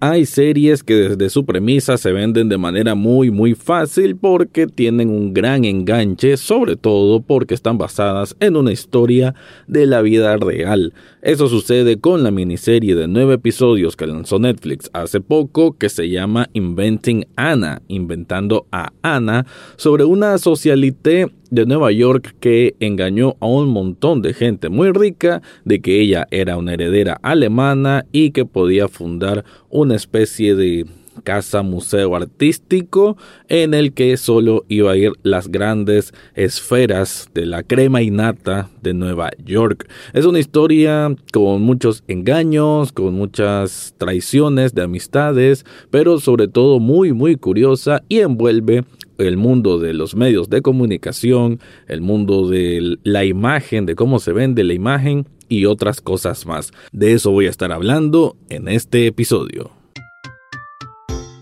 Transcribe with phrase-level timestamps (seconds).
[0.00, 5.10] Hay series que desde su premisa se venden de manera muy muy fácil porque tienen
[5.10, 9.34] un gran enganche, sobre todo porque están basadas en una historia
[9.66, 10.94] de la vida real.
[11.20, 16.08] Eso sucede con la miniserie de nueve episodios que lanzó Netflix hace poco que se
[16.08, 23.46] llama Inventing Anna, inventando a Anna, sobre una socialité de Nueva York que engañó a
[23.46, 28.44] un montón de gente muy rica de que ella era una heredera alemana y que
[28.44, 30.86] podía fundar una especie de
[31.22, 33.16] casa museo artístico
[33.48, 38.94] en el que solo iba a ir las grandes esferas de la crema innata de
[38.94, 39.88] Nueva York.
[40.12, 47.12] Es una historia con muchos engaños, con muchas traiciones de amistades, pero sobre todo muy
[47.12, 48.84] muy curiosa y envuelve
[49.18, 54.32] el mundo de los medios de comunicación, el mundo de la imagen, de cómo se
[54.32, 56.72] vende la imagen y otras cosas más.
[56.92, 59.70] De eso voy a estar hablando en este episodio.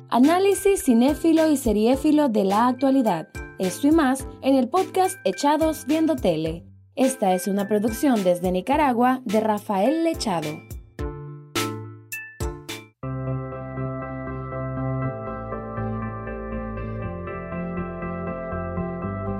[0.09, 3.29] Análisis cinéfilo y seriéfilo de la actualidad.
[3.59, 6.65] Esto y más en el podcast Echados Viendo Tele.
[6.95, 10.49] Esta es una producción desde Nicaragua de Rafael Lechado.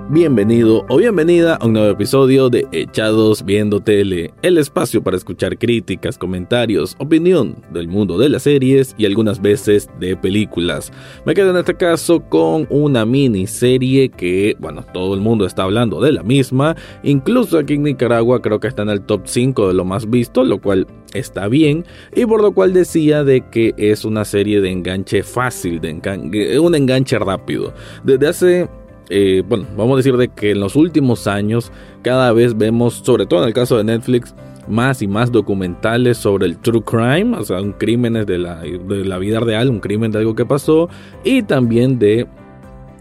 [0.09, 5.57] Bienvenido o bienvenida a un nuevo episodio de Echados Viendo Tele, el espacio para escuchar
[5.57, 10.93] críticas, comentarios, opinión del mundo de las series y algunas veces de películas.
[11.25, 15.99] Me quedo en este caso con una miniserie que, bueno, todo el mundo está hablando
[15.99, 19.73] de la misma, incluso aquí en Nicaragua creo que está en el top 5 de
[19.73, 21.83] lo más visto, lo cual está bien,
[22.15, 26.75] y por lo cual decía de que es una serie de enganche fácil, de un
[26.75, 27.73] enganche rápido.
[28.05, 28.69] Desde hace
[29.09, 33.25] eh, bueno, vamos a decir de que en los últimos años cada vez vemos, sobre
[33.25, 34.35] todo en el caso de Netflix,
[34.67, 39.05] más y más documentales sobre el true crime, o sea, un crímenes de la, de
[39.05, 40.89] la vida real, un crimen de algo que pasó,
[41.23, 42.27] y también de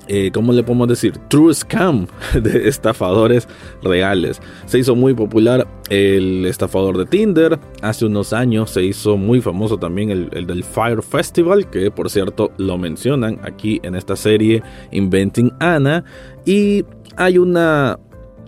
[0.08, 1.18] eh, ¿cómo le podemos decir?
[1.28, 3.48] True Scam de estafadores
[3.82, 4.40] reales.
[4.66, 7.58] Se hizo muy popular el estafador de Tinder.
[7.82, 12.10] Hace unos años se hizo muy famoso también el, el, del Fire Festival, que por
[12.10, 16.04] cierto lo mencionan aquí en esta serie Inventing Anna.
[16.44, 16.84] Y
[17.16, 17.98] hay una...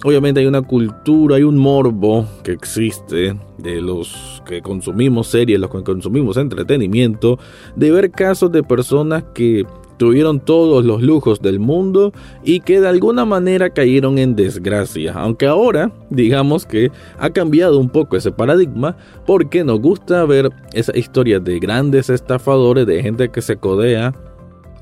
[0.05, 5.71] Obviamente hay una cultura, hay un morbo que existe de los que consumimos series, los
[5.71, 7.41] que consumimos entretenimiento,
[7.75, 9.67] de ver casos de personas que
[9.99, 15.13] tuvieron todos los lujos del mundo y que de alguna manera cayeron en desgracia.
[15.15, 20.97] Aunque ahora, digamos que ha cambiado un poco ese paradigma porque nos gusta ver esa
[20.97, 24.15] historia de grandes estafadores, de gente que se codea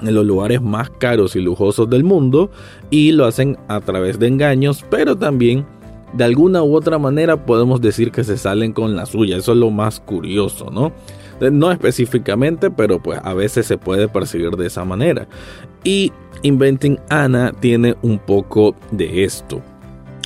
[0.03, 2.51] en los lugares más caros y lujosos del mundo
[2.91, 5.67] y lo hacen a través de engaños, pero también
[6.13, 9.37] de alguna u otra manera podemos decir que se salen con la suya.
[9.37, 10.93] Eso es lo más curioso, ¿no?
[11.41, 15.27] No específicamente, pero pues a veces se puede percibir de esa manera.
[15.85, 19.63] Y Inventing Anna tiene un poco de esto.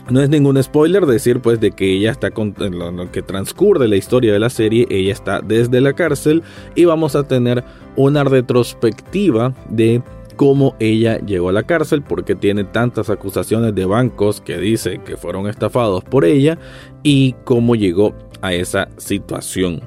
[0.08, 3.86] No es ningún spoiler decir pues de que ella está con en lo que transcurre
[3.86, 6.42] la historia de la serie, ella está desde la cárcel
[6.74, 7.62] y vamos a tener
[7.94, 10.02] una retrospectiva de
[10.40, 15.18] cómo ella llegó a la cárcel, porque tiene tantas acusaciones de bancos que dice que
[15.18, 16.58] fueron estafados por ella
[17.02, 19.82] y cómo llegó a esa situación.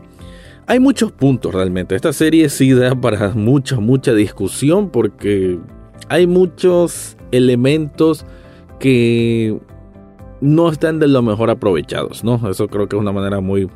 [0.66, 1.96] Hay muchos puntos realmente.
[1.96, 5.60] Esta serie sí da para mucha, mucha discusión porque
[6.08, 8.26] hay muchos elementos
[8.80, 9.60] que
[10.40, 12.50] no están de lo mejor aprovechados, ¿no?
[12.50, 13.70] Eso creo que es una manera muy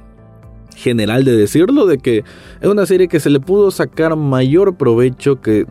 [0.75, 2.23] general de decirlo, de que
[2.61, 5.65] es una serie que se le pudo sacar mayor provecho que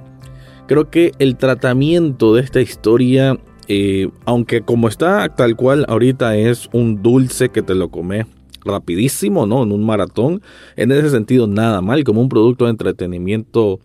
[0.67, 3.39] creo que el tratamiento de esta historia,
[3.69, 8.27] eh, aunque como está tal cual ahorita es un dulce que te lo comes
[8.67, 9.63] rapidísimo, ¿no?
[9.63, 10.43] En un maratón.
[10.77, 13.81] En ese sentido, nada mal, como un producto de entretenimiento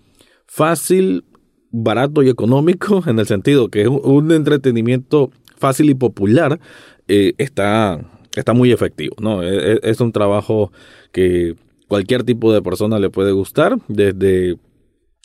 [0.45, 1.23] fácil,
[1.71, 6.59] barato y económico, en el sentido que un entretenimiento fácil y popular
[7.07, 8.01] eh, está,
[8.35, 9.43] está muy efectivo, ¿no?
[9.43, 10.71] Es, es, un trabajo
[11.11, 11.55] que
[11.87, 14.57] cualquier tipo de persona le puede gustar, desde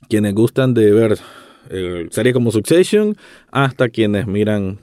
[0.08, 1.18] quienes gustan de ver
[1.70, 3.16] eh, series como Succession
[3.50, 4.78] hasta quienes miran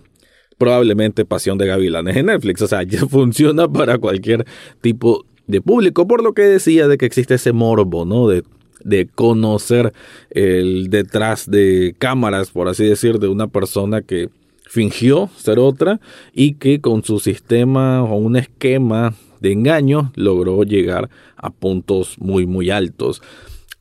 [0.57, 2.61] probablemente Pasión de Gavilanes en Netflix.
[2.61, 4.45] O sea, ya funciona para cualquier
[4.81, 8.27] tipo de público, por lo que decía de que existe ese morbo, ¿no?
[8.27, 8.43] De,
[8.83, 9.93] de conocer
[10.29, 14.29] el detrás de cámaras, por así decir, de una persona que
[14.67, 15.99] fingió ser otra
[16.33, 22.47] y que con su sistema o un esquema de engaño logró llegar a puntos muy
[22.47, 23.21] muy altos.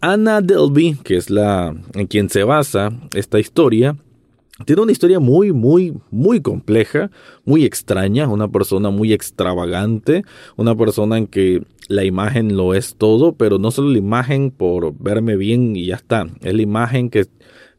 [0.00, 3.96] Anna Delby, que es la en quien se basa esta historia,
[4.64, 7.10] tiene una historia muy, muy, muy compleja,
[7.44, 10.24] muy extraña, una persona muy extravagante,
[10.56, 14.94] una persona en que la imagen lo es todo, pero no solo la imagen por
[14.98, 17.26] verme bien y ya está, es la imagen que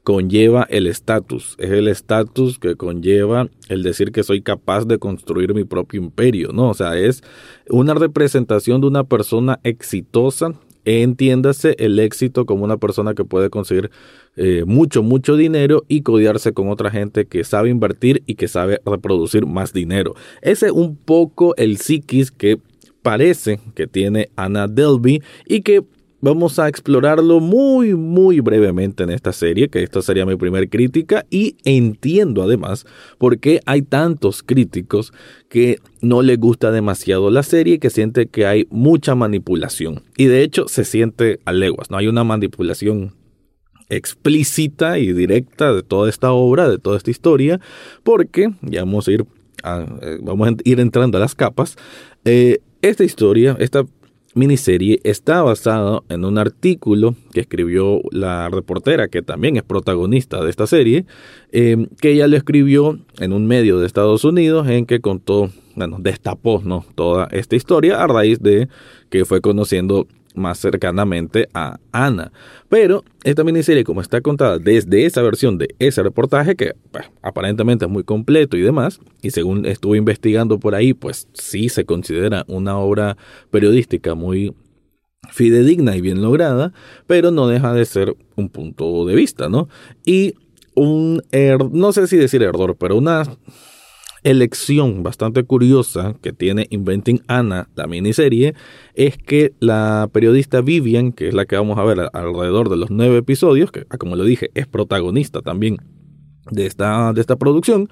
[0.03, 5.53] conlleva el estatus, es el estatus que conlleva el decir que soy capaz de construir
[5.53, 6.69] mi propio imperio, ¿no?
[6.69, 7.24] O sea, es
[7.69, 10.53] una representación de una persona exitosa
[10.85, 13.91] entiéndase el éxito como una persona que puede conseguir
[14.35, 18.81] eh, mucho, mucho dinero y codiarse con otra gente que sabe invertir y que sabe
[18.85, 20.15] reproducir más dinero.
[20.41, 22.59] Ese es un poco el psiquis que
[23.01, 25.83] parece que tiene Anna Delby y que
[26.23, 31.25] vamos a explorarlo muy, muy brevemente en esta serie, que esta sería mi primer crítica,
[31.29, 32.85] y entiendo además
[33.17, 35.11] por qué hay tantos críticos
[35.49, 40.01] que no les gusta demasiado la serie, que siente que hay mucha manipulación.
[40.15, 43.13] Y de hecho se siente a leguas, no hay una manipulación
[43.89, 47.59] explícita y directa de toda esta obra, de toda esta historia,
[48.03, 49.25] porque ya vamos a ir,
[49.65, 51.75] eh, vamos a ir entrando a las capas.
[52.23, 53.85] Eh, esta historia, esta
[54.33, 60.50] miniserie está basada en un artículo que escribió la reportera, que también es protagonista de
[60.50, 61.06] esta serie,
[61.51, 65.97] eh, que ella lo escribió en un medio de Estados Unidos en que contó, bueno,
[66.00, 66.85] destapó ¿no?
[66.95, 68.68] toda esta historia a raíz de
[69.09, 72.31] que fue conociendo más cercanamente a Ana.
[72.69, 77.85] Pero esta miniserie, como está contada desde esa versión de ese reportaje, que pues, aparentemente
[77.85, 82.45] es muy completo y demás, y según estuve investigando por ahí, pues sí se considera
[82.47, 83.18] una obra
[83.51, 84.53] periodística muy
[85.31, 86.74] fidedigna y bien lograda,
[87.07, 89.69] pero no deja de ser un punto de vista, ¿no?
[90.06, 90.35] Y
[90.75, 93.24] un, er, no sé si decir error, pero una
[94.23, 98.55] elección bastante curiosa que tiene Inventing Anna, la miniserie,
[98.95, 102.89] es que la periodista Vivian, que es la que vamos a ver alrededor de los
[102.89, 105.77] nueve episodios, que ah, como lo dije, es protagonista también
[106.51, 107.89] de esta, de esta producción,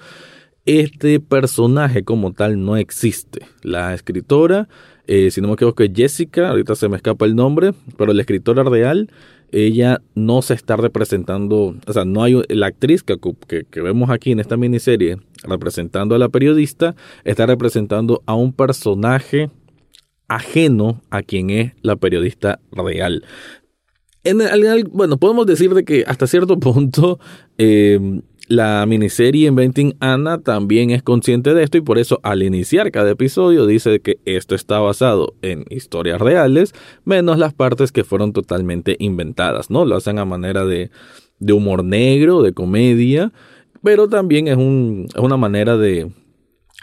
[0.66, 3.46] este personaje como tal no existe.
[3.64, 4.68] La escritora,
[5.08, 8.22] eh, si no me equivoco, es Jessica, ahorita se me escapa el nombre, pero la
[8.22, 9.10] escritora real
[9.52, 13.18] ella no se está representando, o sea, no hay la actriz que,
[13.70, 19.50] que, vemos aquí en esta miniserie representando a la periodista, está representando a un personaje
[20.28, 23.26] ajeno a quien es la periodista real.
[24.24, 24.40] En
[24.92, 27.20] bueno, podemos decir de que hasta cierto punto
[27.58, 28.22] eh,
[28.52, 33.12] la miniserie Inventing Anna también es consciente de esto y por eso al iniciar cada
[33.12, 36.74] episodio dice que esto está basado en historias reales,
[37.06, 39.86] menos las partes que fueron totalmente inventadas, ¿no?
[39.86, 40.92] Lo hacen a manera de,
[41.40, 43.32] de humor negro, de comedia,
[43.84, 46.12] pero también es, un, es una manera de,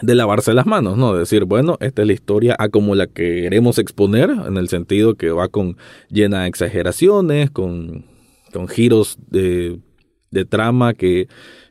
[0.03, 1.15] de lavarse las manos, ¿no?
[1.15, 5.15] Decir, bueno, esta es la historia a como la que queremos exponer, en el sentido
[5.15, 5.77] que va con
[6.09, 8.05] llena de exageraciones, con,
[8.53, 9.79] con giros de
[10.31, 11.29] de trama que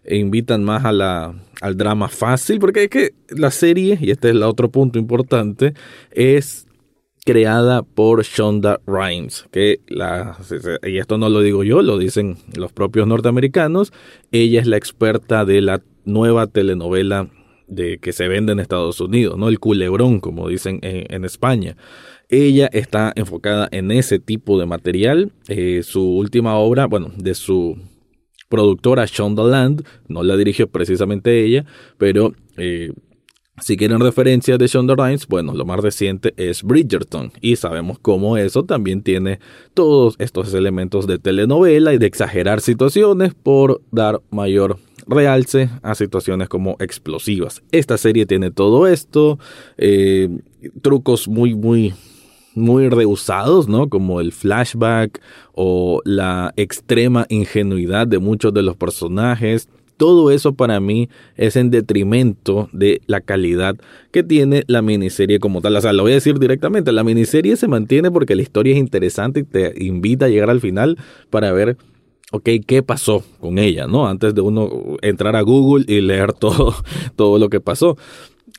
[0.09, 4.35] invitan más a la, al drama fácil, porque es que la serie, y este es
[4.35, 5.73] el otro punto importante,
[6.11, 6.66] es
[7.27, 9.81] creada por Shonda Rhimes, que
[10.83, 13.91] y esto no lo digo yo, lo dicen los propios norteamericanos,
[14.31, 17.29] ella es la experta de la nueva telenovela
[17.67, 19.49] de que se vende en Estados Unidos, ¿no?
[19.49, 21.75] El culebrón, como dicen en, España.
[22.29, 25.33] Ella está enfocada en ese tipo de material.
[25.49, 27.77] Eh, su última obra, bueno, de su
[28.47, 31.65] productora Shonda Land, no la dirigió precisamente ella,
[31.97, 32.93] pero eh,
[33.59, 38.37] si quieren referencias de Shonda Rhimes, bueno, lo más reciente es Bridgerton y sabemos cómo
[38.37, 39.39] eso también tiene
[39.73, 44.77] todos estos elementos de telenovela y de exagerar situaciones por dar mayor
[45.07, 47.63] realce a situaciones como explosivas.
[47.71, 49.39] Esta serie tiene todo esto,
[49.77, 50.29] eh,
[50.81, 51.93] trucos muy, muy
[52.57, 53.87] muy rehusados, ¿no?
[53.87, 55.21] Como el flashback
[55.53, 59.69] o la extrema ingenuidad de muchos de los personajes.
[59.97, 63.75] Todo eso para mí es en detrimento de la calidad
[64.11, 65.75] que tiene la miniserie como tal.
[65.75, 68.79] O sea, lo voy a decir directamente, la miniserie se mantiene porque la historia es
[68.79, 70.97] interesante y te invita a llegar al final
[71.29, 71.77] para ver
[72.31, 73.87] ok, ¿qué pasó con ella?
[73.87, 74.07] ¿No?
[74.07, 76.75] Antes de uno entrar a Google y leer todo,
[77.15, 77.97] todo lo que pasó.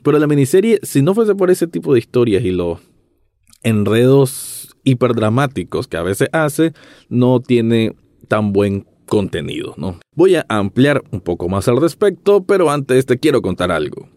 [0.02, 2.80] Pero la miniserie, si no fuese por ese tipo de historias y lo
[3.62, 6.72] enredos hiperdramáticos que a veces hace,
[7.08, 7.94] no tiene
[8.28, 9.98] tan buen contenido, ¿no?
[10.14, 14.08] Voy a ampliar un poco más al respecto, pero antes te quiero contar algo.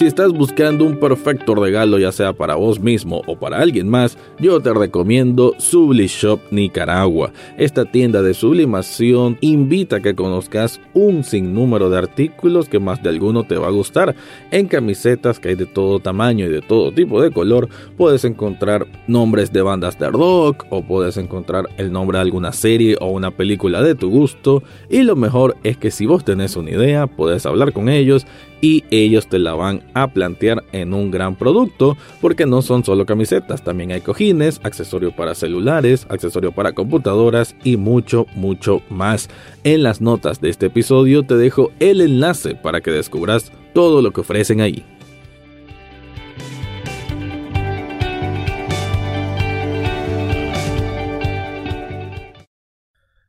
[0.00, 4.16] Si estás buscando un perfecto regalo ya sea para vos mismo o para alguien más,
[4.38, 7.34] yo te recomiendo Sublishop Nicaragua.
[7.58, 13.10] Esta tienda de sublimación invita a que conozcas un sinnúmero de artículos que más de
[13.10, 14.16] alguno te va a gustar.
[14.50, 18.86] En camisetas que hay de todo tamaño y de todo tipo de color, puedes encontrar
[19.06, 23.32] nombres de bandas de rock o puedes encontrar el nombre de alguna serie o una
[23.32, 24.62] película de tu gusto.
[24.88, 28.26] Y lo mejor es que si vos tenés una idea, puedes hablar con ellos
[28.60, 33.06] y ellos te la van a plantear en un gran producto porque no son solo
[33.06, 39.28] camisetas, también hay cojines, accesorio para celulares, accesorio para computadoras y mucho, mucho más.
[39.64, 44.12] En las notas de este episodio te dejo el enlace para que descubras todo lo
[44.12, 44.84] que ofrecen ahí.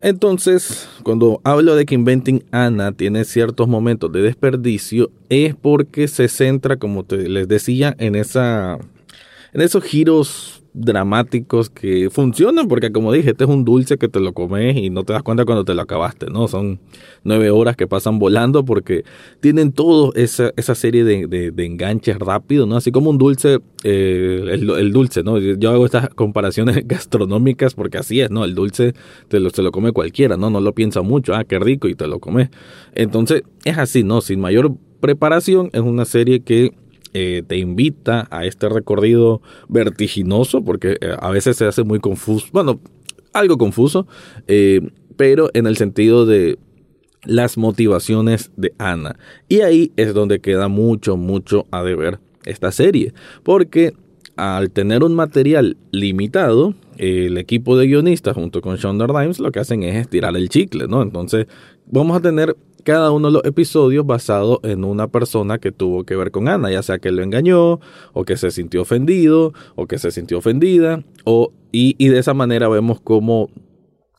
[0.02, 6.28] Entonces, cuando hablo de que Inventing Anna tiene ciertos momentos de desperdicio, es porque se
[6.28, 8.80] centra, como te, les decía, en esa
[9.54, 14.20] en esos giros dramáticos que funcionan, porque como dije, este es un dulce que te
[14.20, 16.48] lo comes y no te das cuenta cuando te lo acabaste, ¿no?
[16.48, 16.80] Son
[17.24, 19.04] nueve horas que pasan volando porque
[19.42, 22.78] tienen todo esa, esa serie de, de, enganches rápidos, ¿no?
[22.78, 25.38] Así como un dulce, eh, el, dulce, ¿no?
[25.38, 28.46] Yo hago estas comparaciones gastronómicas porque así es, ¿no?
[28.46, 28.94] El dulce
[29.28, 30.50] te lo, se lo come cualquiera, ¿no?
[30.50, 32.50] No lo piensa mucho, ah, qué rico y te lo comes.
[32.96, 34.22] Entonces, es así, ¿no?
[34.22, 36.72] Sin mayor preparación, es una serie que
[37.14, 42.48] eh, te invita a este recorrido vertiginoso, porque eh, a veces se hace muy confuso,
[42.52, 42.80] bueno,
[43.34, 44.08] algo confuso,
[44.48, 44.82] eh,
[45.18, 46.58] pero en el sentido de
[47.24, 49.18] las motivaciones de Ana.
[49.48, 53.14] Y ahí es donde queda mucho, mucho a deber esta serie,
[53.44, 53.94] porque
[54.36, 59.60] al tener un material limitado, el equipo de guionistas junto con Shonda Rhimes lo que
[59.60, 61.02] hacen es estirar el chicle, ¿no?
[61.02, 61.48] Entonces
[61.88, 66.16] vamos a tener cada uno de los episodios basado en una persona que tuvo que
[66.16, 67.80] ver con Ana, ya sea que lo engañó,
[68.14, 72.34] o que se sintió ofendido, o que se sintió ofendida, o, y, y de esa
[72.34, 73.50] manera vemos cómo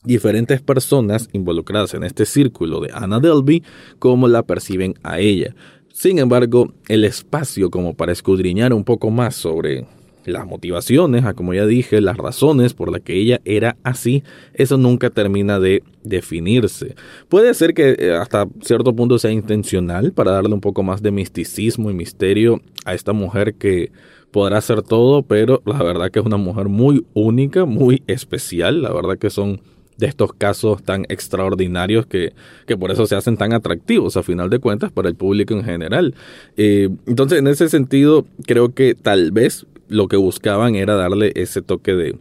[0.04, 3.62] diferentes personas involucradas en este círculo de Ana Delby,
[3.98, 5.54] cómo la perciben a ella.
[5.92, 9.86] Sin embargo, el espacio como para escudriñar un poco más sobre
[10.30, 14.22] las motivaciones, a como ya dije, las razones por las que ella era así,
[14.54, 16.94] eso nunca termina de definirse.
[17.28, 21.10] Puede ser que eh, hasta cierto punto sea intencional para darle un poco más de
[21.10, 23.90] misticismo y misterio a esta mujer que
[24.30, 28.92] podrá hacer todo, pero la verdad que es una mujer muy única, muy especial, la
[28.92, 29.60] verdad que son
[29.98, 32.32] de estos casos tan extraordinarios que,
[32.66, 35.64] que, por eso se hacen tan atractivos a final de cuentas para el público en
[35.64, 36.14] general.
[36.56, 41.62] Eh, entonces, en ese sentido, creo que tal vez lo que buscaban era darle ese
[41.62, 42.18] toque de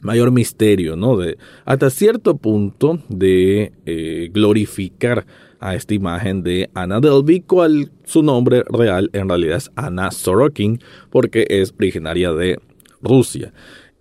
[0.00, 1.16] mayor misterio, ¿no?
[1.16, 5.26] De hasta cierto punto de eh, glorificar
[5.58, 10.80] a esta imagen de Anna Delvey, cual su nombre real en realidad es Anna Sorokin,
[11.10, 12.58] porque es originaria de
[13.00, 13.52] Rusia.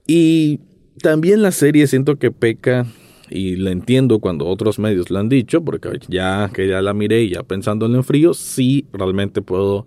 [0.06, 0.60] Y
[1.02, 2.86] también la serie siento que peca,
[3.30, 7.24] y lo entiendo cuando otros medios lo han dicho, porque ya que ya la miré
[7.24, 9.86] y ya pensándolo en frío, sí realmente puedo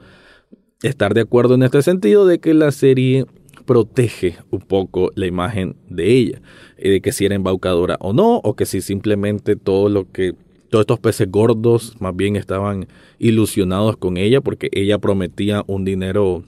[0.82, 3.26] estar de acuerdo en este sentido de que la serie
[3.66, 6.40] protege un poco la imagen de ella,
[6.78, 10.34] de que si era embaucadora o no, o que si simplemente todo lo que
[10.70, 16.44] todos estos peces gordos más bien estaban ilusionados con ella porque ella prometía un dinero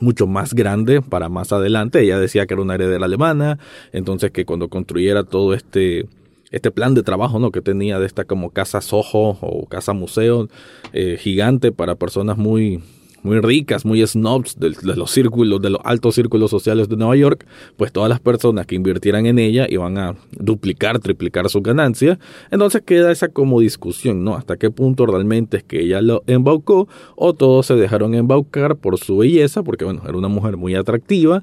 [0.00, 2.00] mucho más grande para más adelante.
[2.00, 3.58] Ella decía que era una heredera alemana,
[3.92, 6.06] entonces que cuando construyera todo este
[6.50, 7.50] este plan de trabajo ¿no?
[7.50, 10.48] que tenía de esta como casa Soho o casa museo
[10.92, 12.82] eh, gigante para personas muy
[13.22, 17.46] muy ricas, muy snobs de, los círculos, de los altos círculos sociales de Nueva York,
[17.76, 22.18] pues todas las personas que invirtieran en ella iban a duplicar, triplicar su ganancia.
[22.50, 24.34] Entonces queda esa como discusión, ¿no?
[24.34, 28.98] Hasta qué punto realmente es que ella lo embaucó o todos se dejaron embaucar por
[28.98, 31.42] su belleza, porque bueno, era una mujer muy atractiva,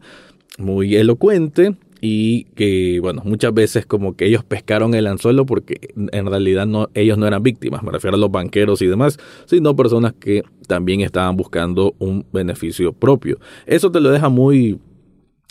[0.58, 6.26] muy elocuente, y que, bueno, muchas veces como que ellos pescaron el anzuelo porque en
[6.26, 10.14] realidad no, ellos no eran víctimas, me refiero a los banqueros y demás, sino personas
[10.20, 13.40] que también estaban buscando un beneficio propio.
[13.66, 14.80] Eso te lo deja muy,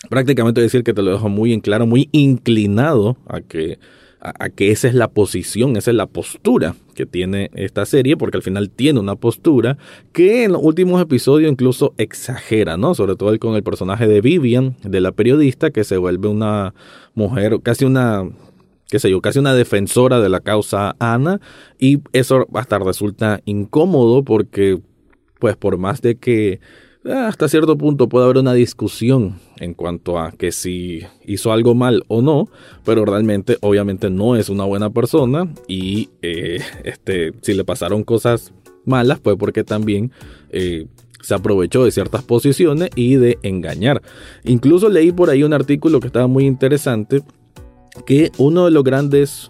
[0.08, 3.78] prácticamente decir que te lo deja muy en claro, muy inclinado a que
[4.20, 8.36] a, que esa es la posición, esa es la postura que tiene esta serie, porque
[8.36, 9.78] al final tiene una postura
[10.12, 12.94] que en los últimos episodios incluso exagera, ¿no?
[12.94, 16.74] Sobre todo con el personaje de Vivian, de la periodista, que se vuelve una
[17.14, 18.28] mujer, casi una
[18.90, 21.40] qué sé yo, casi una defensora de la causa Ana,
[21.78, 24.80] y eso hasta resulta incómodo porque,
[25.38, 26.60] pues por más de que
[27.08, 32.04] hasta cierto punto puede haber una discusión en cuanto a que si hizo algo mal
[32.08, 32.48] o no,
[32.84, 38.52] pero realmente obviamente no es una buena persona y eh, este, si le pasaron cosas
[38.84, 40.12] malas fue porque también
[40.50, 40.86] eh,
[41.20, 44.02] se aprovechó de ciertas posiciones y de engañar.
[44.44, 47.22] Incluso leí por ahí un artículo que estaba muy interesante
[48.06, 49.48] que uno de los grandes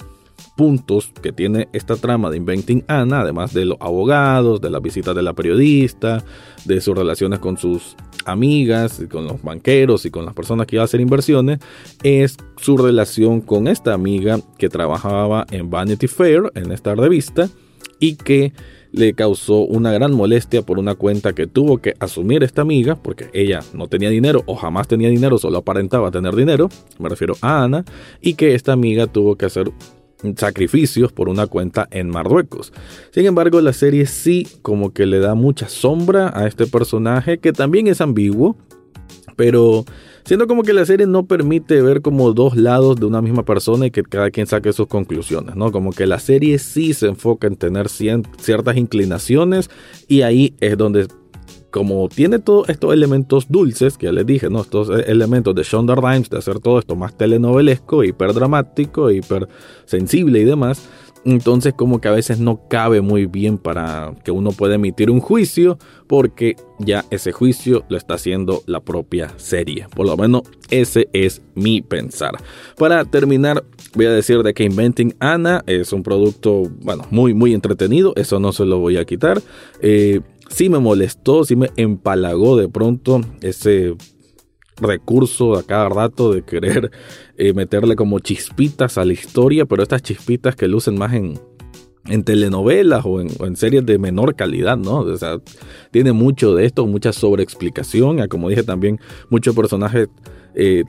[0.59, 5.15] puntos que tiene esta trama de Inventing Anna, además de los abogados, de las visitas
[5.15, 6.25] de la periodista,
[6.65, 10.83] de sus relaciones con sus amigas, con los banqueros y con las personas que iban
[10.83, 11.61] a hacer inversiones,
[12.03, 17.49] es su relación con esta amiga que trabajaba en Vanity Fair, en esta revista,
[18.01, 18.53] y que
[18.91, 23.31] le causó una gran molestia por una cuenta que tuvo que asumir esta amiga, porque
[23.33, 27.63] ella no tenía dinero o jamás tenía dinero, solo aparentaba tener dinero, me refiero a
[27.63, 27.85] Ana,
[28.21, 29.71] y que esta amiga tuvo que hacer
[30.37, 32.73] sacrificios por una cuenta en Marruecos.
[33.11, 37.53] Sin embargo, la serie sí como que le da mucha sombra a este personaje que
[37.53, 38.57] también es ambiguo,
[39.37, 39.85] pero
[40.25, 43.87] siento como que la serie no permite ver como dos lados de una misma persona
[43.87, 45.71] y que cada quien saque sus conclusiones, ¿no?
[45.71, 49.71] Como que la serie sí se enfoca en tener ciertas inclinaciones
[50.09, 51.07] y ahí es donde
[51.71, 54.63] como tiene todos estos elementos dulces, que ya les dije, ¿no?
[54.63, 59.49] Estos e-, elementos de Shonda Rhimes, de hacer todo esto más telenovelesco, hiper dramático, hiper
[59.85, 60.89] sensible y demás,
[61.25, 65.21] entonces como que a veces no cabe muy bien para que uno pueda emitir un
[65.21, 69.87] juicio, porque ya ese juicio lo está haciendo la propia serie.
[69.95, 72.33] Por lo menos ese es mi pensar.
[72.77, 77.53] Para terminar, voy a decir de que Inventing Anna es un producto, bueno, muy, muy
[77.53, 79.43] entretenido, eso no se lo voy a quitar.
[79.83, 83.95] Eh, sí me molestó, sí me empalagó de pronto ese
[84.81, 86.91] recurso a cada rato de querer
[87.37, 91.39] eh, meterle como chispitas a la historia, pero estas chispitas que lucen más en,
[92.07, 95.01] en telenovelas o en, series de menor calidad, ¿no?
[95.01, 95.39] O sea,
[95.91, 99.01] tiene mucho de esto, mucha sobreexplicación, como dije también,
[99.31, 100.09] muchos personajes
[100.55, 100.85] eh,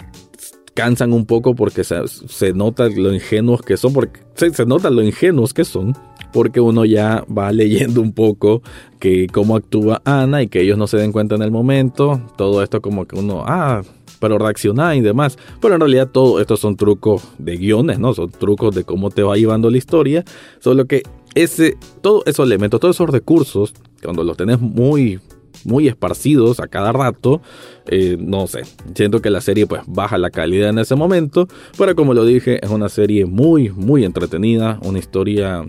[0.73, 4.89] cansan un poco porque se, se, nota lo ingenuos que son, porque se, se nota
[4.89, 5.93] lo ingenuos que son,
[6.31, 8.62] porque uno ya va leyendo un poco
[9.00, 12.62] que cómo actúa Ana y que ellos no se den cuenta en el momento, todo
[12.63, 13.81] esto como que uno, ah,
[14.19, 15.38] pero reaccionar y demás.
[15.62, 18.13] Pero en realidad todo esto son trucos de guiones, ¿no?
[18.13, 20.25] Son trucos de cómo te va llevando la historia.
[20.59, 21.03] Solo que
[21.36, 25.19] ese, todos esos elementos, todos esos recursos, cuando los tenés muy
[25.65, 27.41] muy esparcidos a cada rato.
[27.88, 28.62] Eh, no sé,
[28.93, 32.63] siento que la serie pues baja la calidad en ese momento, pero como lo dije,
[32.63, 35.65] es una serie muy, muy entretenida, una historia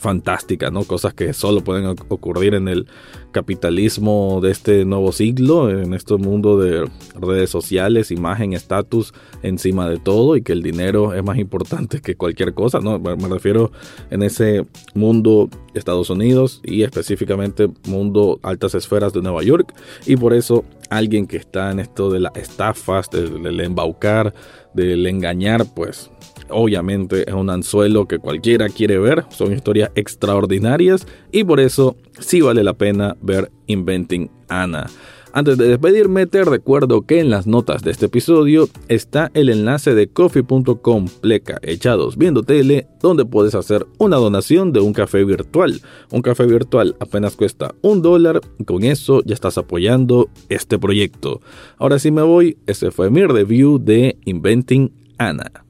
[0.00, 0.84] fantástica, ¿no?
[0.84, 2.86] Cosas que solo pueden ocurrir en el
[3.32, 9.98] capitalismo de este nuevo siglo, en este mundo de redes sociales, imagen, estatus encima de
[9.98, 12.98] todo y que el dinero es más importante que cualquier cosa, ¿no?
[12.98, 13.72] Me refiero
[14.10, 19.74] en ese mundo Estados Unidos y específicamente mundo altas esferas de Nueva York
[20.06, 24.34] y por eso alguien que está en esto de las estafas, del embaucar,
[24.74, 26.10] del engañar, pues
[26.50, 32.40] obviamente es un anzuelo que cualquiera quiere ver, son historias extraordinarias y por eso sí
[32.40, 34.86] vale la pena ver Inventing Anna.
[35.32, 39.94] Antes de despedirme, te recuerdo que en las notas de este episodio está el enlace
[39.94, 45.80] de coffee.com pleca echados viendo tele, donde puedes hacer una donación de un café virtual.
[46.10, 51.40] Un café virtual apenas cuesta un dólar, con eso ya estás apoyando este proyecto.
[51.78, 55.69] Ahora sí me voy, ese fue mi review de Inventing Anna.